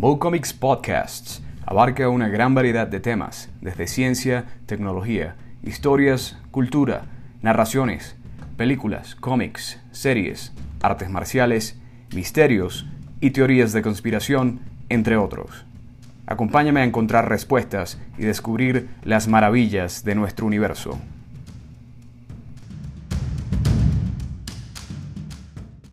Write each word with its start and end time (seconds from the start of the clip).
Comics 0.00 0.52
Podcasts 0.52 1.42
abarca 1.66 2.08
una 2.08 2.28
gran 2.28 2.54
variedad 2.54 2.86
de 2.86 3.00
temas, 3.00 3.50
desde 3.60 3.88
ciencia, 3.88 4.44
tecnología, 4.66 5.34
historias, 5.62 6.38
cultura, 6.52 7.06
narraciones, 7.42 8.16
películas, 8.56 9.16
cómics, 9.16 9.80
series, 9.90 10.52
artes 10.80 11.10
marciales, 11.10 11.80
misterios 12.14 12.86
y 13.20 13.30
teorías 13.30 13.72
de 13.72 13.82
conspiración, 13.82 14.60
entre 14.88 15.16
otros. 15.16 15.66
Acompáñame 16.26 16.80
a 16.80 16.84
encontrar 16.84 17.28
respuestas 17.28 18.00
y 18.16 18.22
descubrir 18.22 18.88
las 19.02 19.26
maravillas 19.26 20.04
de 20.04 20.14
nuestro 20.14 20.46
universo. 20.46 20.98